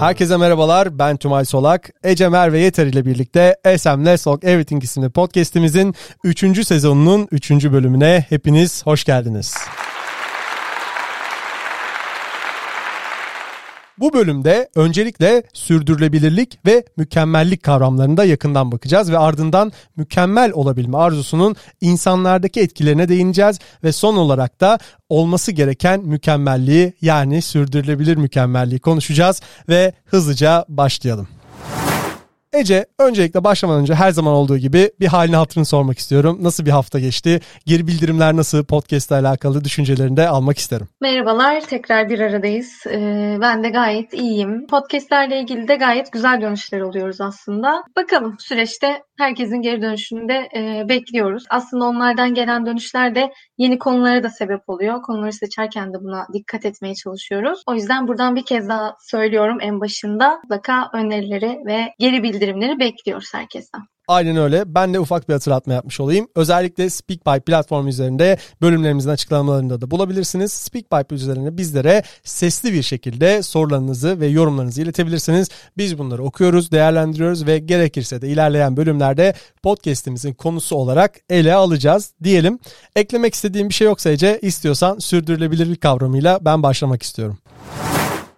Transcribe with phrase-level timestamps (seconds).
[0.00, 0.98] Herkese merhabalar.
[0.98, 1.90] Ben Tumay Solak.
[2.04, 6.66] Ece Merve Yeter ile birlikte SM Let's Talk Everything isimli podcast'imizin 3.
[6.66, 7.50] sezonunun 3.
[7.50, 9.54] bölümüne hepiniz hoş geldiniz.
[13.98, 22.60] Bu bölümde öncelikle sürdürülebilirlik ve mükemmellik kavramlarında yakından bakacağız ve ardından mükemmel olabilme arzusunun insanlardaki
[22.60, 24.78] etkilerine değineceğiz ve son olarak da
[25.08, 31.28] olması gereken mükemmelliği yani sürdürülebilir mükemmelliği konuşacağız ve hızlıca başlayalım.
[32.52, 36.38] Ece öncelikle başlamadan önce her zaman olduğu gibi bir halini hatırını sormak istiyorum.
[36.40, 37.40] Nasıl bir hafta geçti?
[37.66, 38.64] Geri bildirimler nasıl?
[38.64, 40.88] Podcast ile alakalı düşüncelerini de almak isterim.
[41.00, 42.86] Merhabalar tekrar bir aradayız.
[42.86, 44.66] Ee, ben de gayet iyiyim.
[44.66, 47.84] Podcastlerle ilgili de gayet güzel dönüşler alıyoruz aslında.
[47.96, 51.44] Bakalım süreçte herkesin geri dönüşünü de e, bekliyoruz.
[51.50, 55.02] Aslında onlardan gelen dönüşler de yeni konulara da sebep oluyor.
[55.02, 57.62] Konuları seçerken de buna dikkat etmeye çalışıyoruz.
[57.66, 60.40] O yüzden buradan bir kez daha söylüyorum en başında.
[60.42, 63.80] Mutlaka önerileri ve geri bildirimleri bekliyoruz herkesten.
[64.08, 64.74] Aynen öyle.
[64.74, 66.28] Ben de ufak bir hatırlatma yapmış olayım.
[66.34, 70.52] Özellikle SpeakPipe platformu üzerinde bölümlerimizin açıklamalarında da bulabilirsiniz.
[70.52, 75.48] SpeakPipe üzerinde bizlere sesli bir şekilde sorularınızı ve yorumlarınızı iletebilirsiniz.
[75.76, 82.58] Biz bunları okuyoruz, değerlendiriyoruz ve gerekirse de ilerleyen bölümlerde podcast'imizin konusu olarak ele alacağız diyelim.
[82.96, 87.38] Eklemek istediğim bir şey yoksa Ece istiyorsan sürdürülebilirlik kavramıyla ben başlamak istiyorum.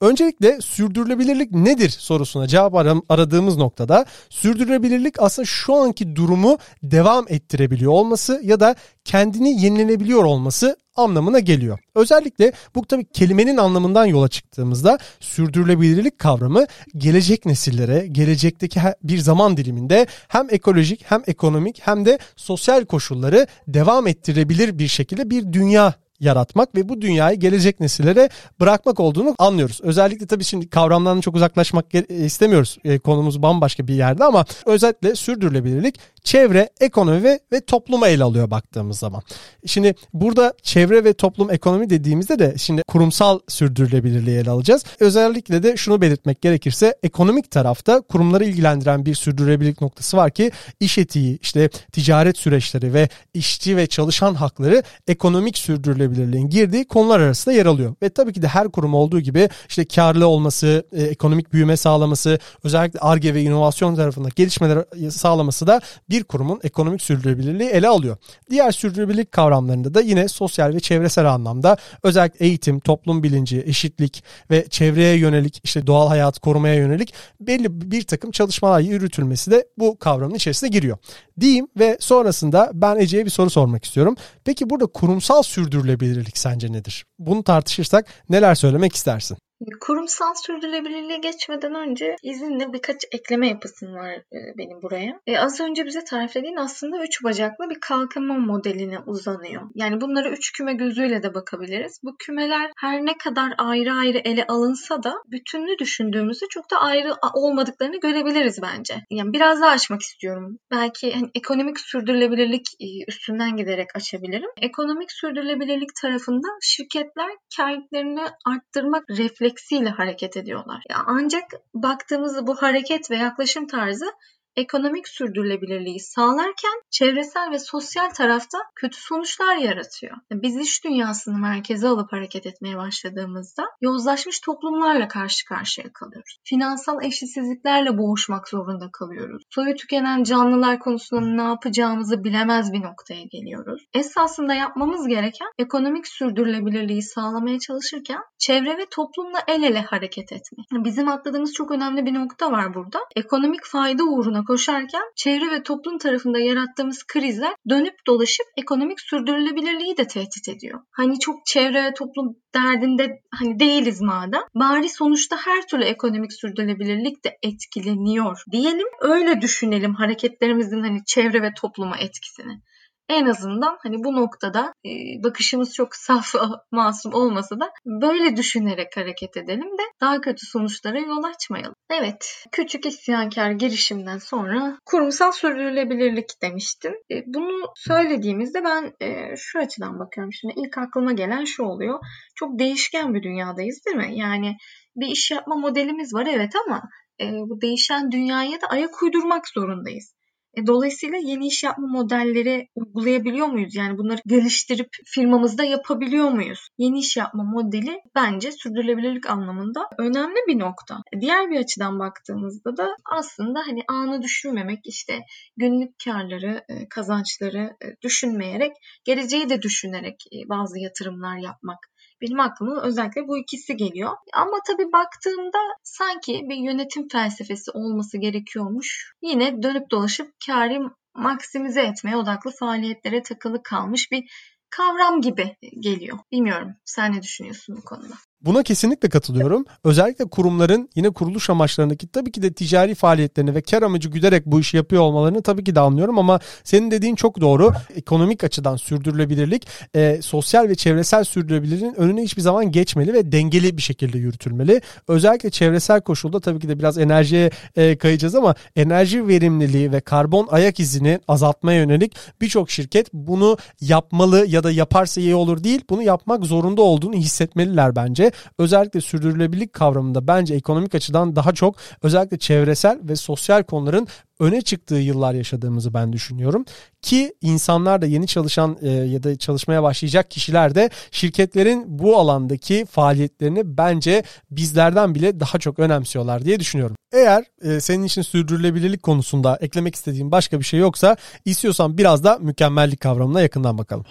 [0.00, 2.74] Öncelikle sürdürülebilirlik nedir sorusuna cevap
[3.08, 8.74] aradığımız noktada sürdürülebilirlik aslında şu anki durumu devam ettirebiliyor olması ya da
[9.04, 11.78] kendini yenilenebiliyor olması anlamına geliyor.
[11.94, 20.06] Özellikle bu tabii kelimenin anlamından yola çıktığımızda sürdürülebilirlik kavramı gelecek nesillere, gelecekteki bir zaman diliminde
[20.28, 26.74] hem ekolojik hem ekonomik hem de sosyal koşulları devam ettirebilir bir şekilde bir dünya yaratmak
[26.74, 28.28] ve bu dünyayı gelecek nesillere
[28.60, 29.80] bırakmak olduğunu anlıyoruz.
[29.82, 32.78] Özellikle tabii şimdi kavramlardan çok uzaklaşmak istemiyoruz.
[32.84, 38.50] E, konumuz bambaşka bir yerde ama özellikle sürdürülebilirlik çevre, ekonomi ve, ve topluma ele alıyor
[38.50, 39.22] baktığımız zaman.
[39.66, 44.84] Şimdi burada çevre ve toplum ekonomi dediğimizde de şimdi kurumsal sürdürülebilirliği ele alacağız.
[45.00, 50.50] Özellikle de şunu belirtmek gerekirse ekonomik tarafta kurumları ilgilendiren bir sürdürülebilirlik noktası var ki
[50.80, 57.54] iş etiği, işte ticaret süreçleri ve işçi ve çalışan hakları ekonomik sürdürülebilirliğin girdiği konular arasında
[57.54, 57.94] yer alıyor.
[58.02, 62.38] Ve tabii ki de her kurum olduğu gibi işte karlı olması, e, ekonomik büyüme sağlaması,
[62.64, 68.16] özellikle ARGE ve inovasyon tarafında gelişmeler sağlaması da bir bir kurumun ekonomik sürdürülebilirliği ele alıyor.
[68.50, 74.66] Diğer sürdürülebilirlik kavramlarında da yine sosyal ve çevresel anlamda özellikle eğitim, toplum bilinci, eşitlik ve
[74.68, 80.34] çevreye yönelik işte doğal hayat korumaya yönelik belli bir takım çalışmalar yürütülmesi de bu kavramın
[80.34, 80.98] içerisine giriyor.
[81.40, 84.16] Diyeyim ve sonrasında ben Ece'ye bir soru sormak istiyorum.
[84.44, 87.06] Peki burada kurumsal sürdürülebilirlik sence nedir?
[87.18, 89.38] Bunu tartışırsak neler söylemek istersin?
[89.80, 95.20] Kurumsal sürdürülebilirliğe geçmeden önce izinle birkaç ekleme yapısım var e, benim buraya.
[95.26, 99.62] E, az önce bize tariflediğin aslında üç bacaklı bir kalkınma modeline uzanıyor.
[99.74, 102.00] Yani bunlara üç küme gözüyle de bakabiliriz.
[102.02, 107.14] Bu kümeler her ne kadar ayrı ayrı ele alınsa da bütünlü düşündüğümüzde çok da ayrı
[107.34, 108.94] olmadıklarını görebiliriz bence.
[109.10, 110.58] Yani biraz daha açmak istiyorum.
[110.70, 114.50] Belki hani ekonomik sürdürülebilirlik e, üstünden giderek açabilirim.
[114.62, 120.84] Ekonomik sürdürülebilirlik tarafında şirketler karlılıklarını arttırmak refleksi refleksiyle hareket ediyorlar.
[121.06, 124.12] Ancak baktığımızda bu hareket ve yaklaşım tarzı
[124.56, 130.16] ekonomik sürdürülebilirliği sağlarken çevresel ve sosyal tarafta kötü sonuçlar yaratıyor.
[130.32, 136.38] Biz iş dünyasını merkeze alıp hareket etmeye başladığımızda yozlaşmış toplumlarla karşı karşıya kalıyoruz.
[136.44, 139.42] Finansal eşitsizliklerle boğuşmak zorunda kalıyoruz.
[139.50, 143.84] Soyu tükenen canlılar konusunda ne yapacağımızı bilemez bir noktaya geliyoruz.
[143.94, 150.66] Esasında yapmamız gereken ekonomik sürdürülebilirliği sağlamaya çalışırken çevre ve toplumla el ele hareket etmek.
[150.72, 152.98] Bizim atladığımız çok önemli bir nokta var burada.
[153.16, 160.06] Ekonomik fayda uğruna koşarken çevre ve toplum tarafında yarattığımız krizler dönüp dolaşıp ekonomik sürdürülebilirliği de
[160.06, 160.80] tehdit ediyor.
[160.90, 164.42] Hani çok çevre ve toplum derdinde hani değiliz madem.
[164.54, 168.86] Bari sonuçta her türlü ekonomik sürdürülebilirlik de etkileniyor diyelim.
[169.00, 172.60] Öyle düşünelim hareketlerimizin hani çevre ve topluma etkisini
[173.08, 174.90] en azından hani bu noktada e,
[175.24, 176.34] bakışımız çok saf,
[176.72, 181.74] masum olmasa da böyle düşünerek hareket edelim de daha kötü sonuçlara yol açmayalım.
[181.90, 186.94] Evet, küçük isyankar girişimden sonra kurumsal sürdürülebilirlik demiştim.
[187.10, 190.32] E, bunu söylediğimizde ben e, şu açıdan bakıyorum.
[190.32, 191.98] Şimdi ilk aklıma gelen şu oluyor.
[192.34, 194.18] Çok değişken bir dünyadayız değil mi?
[194.18, 194.56] Yani
[194.96, 196.82] bir iş yapma modelimiz var evet ama
[197.20, 200.15] bu değişen dünyaya da ayak uydurmak zorundayız.
[200.56, 203.74] E, dolayısıyla yeni iş yapma modelleri uygulayabiliyor muyuz?
[203.74, 206.68] Yani bunları geliştirip firmamızda yapabiliyor muyuz?
[206.78, 211.02] Yeni iş yapma modeli bence sürdürülebilirlik anlamında önemli bir nokta.
[211.12, 215.20] E, diğer bir açıdan baktığımızda da aslında hani anı düşünmemek işte
[215.56, 218.72] günlük karları, e, kazançları e, düşünmeyerek
[219.04, 221.78] geleceği de düşünerek bazı yatırımlar yapmak
[222.20, 224.10] benim aklıma özellikle bu ikisi geliyor.
[224.32, 229.12] Ama tabii baktığımda sanki bir yönetim felsefesi olması gerekiyormuş.
[229.22, 234.30] Yine dönüp dolaşıp kârı maksimize etmeye odaklı faaliyetlere takılı kalmış bir
[234.70, 236.18] kavram gibi geliyor.
[236.32, 238.14] Bilmiyorum sen ne düşünüyorsun bu konuda?
[238.42, 239.64] Buna kesinlikle katılıyorum.
[239.84, 244.60] Özellikle kurumların yine kuruluş amaçlarındaki tabii ki de ticari faaliyetlerini ve kar amacı güderek bu
[244.60, 247.72] işi yapıyor olmalarını tabii ki de anlıyorum ama senin dediğin çok doğru.
[247.96, 253.82] Ekonomik açıdan sürdürülebilirlik, e, sosyal ve çevresel sürdürülebilirliğin önüne hiçbir zaman geçmeli ve dengeli bir
[253.82, 254.80] şekilde yürütülmeli.
[255.08, 260.48] Özellikle çevresel koşulda tabii ki de biraz enerjiye e, kayacağız ama enerji verimliliği ve karbon
[260.50, 265.80] ayak izini azaltmaya yönelik birçok şirket bunu yapmalı ya da yaparsa iyi olur değil.
[265.90, 272.38] Bunu yapmak zorunda olduğunu hissetmeliler bence özellikle sürdürülebilirlik kavramında bence ekonomik açıdan daha çok özellikle
[272.38, 274.08] çevresel ve sosyal konuların
[274.40, 276.64] öne çıktığı yıllar yaşadığımızı ben düşünüyorum.
[277.02, 282.86] Ki insanlar da yeni çalışan e, ya da çalışmaya başlayacak kişiler de şirketlerin bu alandaki
[282.90, 286.96] faaliyetlerini bence bizlerden bile daha çok önemsiyorlar diye düşünüyorum.
[287.12, 292.38] Eğer e, senin için sürdürülebilirlik konusunda eklemek istediğin başka bir şey yoksa istiyorsan biraz da
[292.38, 294.04] mükemmellik kavramına yakından bakalım.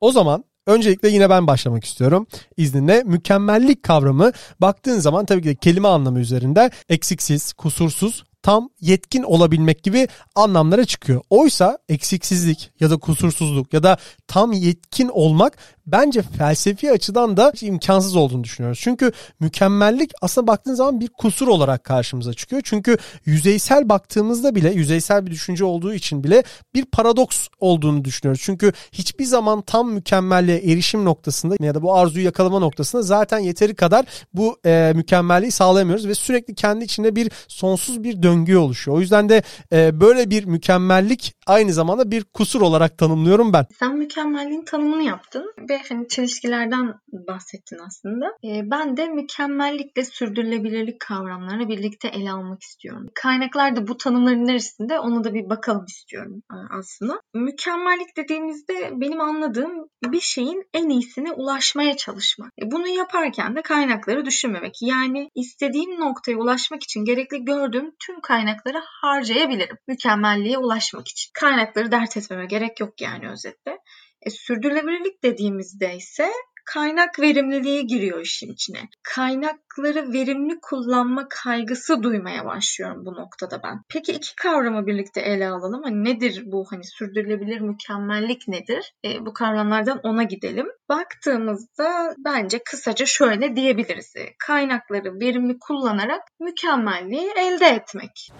[0.00, 2.26] O zaman Öncelikle yine ben başlamak istiyorum
[2.56, 3.02] izninle.
[3.02, 9.82] Mükemmellik kavramı baktığın zaman tabii ki de kelime anlamı üzerinde eksiksiz, kusursuz, tam yetkin olabilmek
[9.82, 11.20] gibi anlamlara çıkıyor.
[11.30, 13.96] Oysa eksiksizlik ya da kusursuzluk ya da
[14.26, 18.80] tam yetkin olmak bence felsefi açıdan da imkansız olduğunu düşünüyoruz.
[18.82, 22.62] Çünkü mükemmellik aslında baktığın zaman bir kusur olarak karşımıza çıkıyor.
[22.64, 26.42] Çünkü yüzeysel baktığımızda bile yüzeysel bir düşünce olduğu için bile
[26.74, 28.42] bir paradoks olduğunu düşünüyoruz.
[28.44, 33.74] Çünkü hiçbir zaman tam mükemmelliğe erişim noktasında ya da bu arzuyu yakalama noktasında zaten yeteri
[33.74, 38.96] kadar bu e, mükemmelliği sağlayamıyoruz ve sürekli kendi içinde bir sonsuz bir döngü oluşuyor.
[38.96, 39.42] O yüzden de
[39.72, 43.66] e, böyle bir mükemmellik aynı zamanda bir kusur olarak tanımlıyorum ben.
[43.78, 48.26] Sen mükemmelliğin tanımını yaptın ve hani çelişkilerden bahsettin aslında.
[48.26, 53.06] E, ben de mükemmellikle sürdürülebilirlik kavramlarını birlikte ele almak istiyorum.
[53.14, 57.20] Kaynaklar da bu tanımların neresinde onu da bir bakalım istiyorum e, aslında.
[57.34, 62.52] Mükemmellik dediğimizde benim anladığım bir şeyin en iyisine ulaşmaya çalışmak.
[62.62, 64.74] E, bunu yaparken de kaynakları düşünmemek.
[64.82, 69.76] Yani istediğim noktaya ulaşmak için gerekli gördüğüm tüm kaynakları harcayabilirim.
[69.88, 71.30] Mükemmelliğe ulaşmak için.
[71.34, 73.78] Kaynakları dert etmeme gerek yok yani özetle.
[74.26, 76.32] E, sürdürülebilirlik dediğimizde ise
[76.66, 78.78] kaynak verimliliği giriyor işin içine.
[79.02, 83.80] Kaynakları verimli kullanma kaygısı duymaya başlıyorum bu noktada ben.
[83.88, 85.82] Peki iki kavramı birlikte ele alalım.
[85.82, 88.94] Hani nedir bu hani sürdürülebilir mükemmellik nedir?
[89.04, 90.66] E, bu kavramlardan ona gidelim.
[90.88, 94.16] Baktığımızda bence kısaca şöyle diyebiliriz.
[94.16, 98.32] E, kaynakları verimli kullanarak mükemmelliği elde etmek.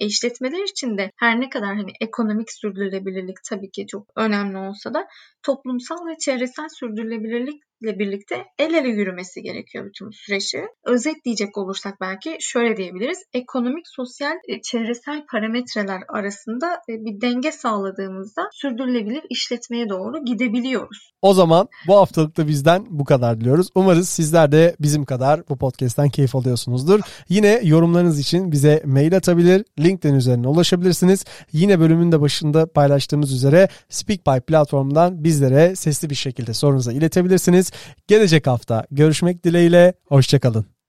[0.00, 4.94] E, işletmeler için de her ne kadar hani ekonomik sürdürülebilirlik tabii ki çok önemli olsa
[4.94, 5.08] da
[5.42, 10.62] toplumsal ve çevresel sürdürülebilirlik ile birlikte el ele yürümesi gerekiyor bütün bu süreci.
[10.84, 13.18] Özetleyecek olursak belki şöyle diyebiliriz.
[13.32, 21.12] Ekonomik, sosyal, e, çevresel parametreler arasında e, bir denge sağladığımızda sürdürülebilir işletmeye doğru gidebiliyoruz.
[21.22, 23.68] O zaman bu haftalık da bizden bu kadar diliyoruz.
[23.74, 27.00] Umarız sizler de bizim kadar bu podcast'ten keyif alıyorsunuzdur.
[27.28, 31.24] Yine yorumlarınız için bize mail atabilir, LinkedIn üzerine ulaşabilirsiniz.
[31.52, 37.69] Yine bölümün de başında paylaştığımız üzere SpeakPipe platformundan bizlere sesli bir şekilde sorunuzu iletebilirsiniz.
[38.08, 39.94] Gelecek hafta görüşmek dileğiyle.
[40.08, 40.79] Hoşçakalın.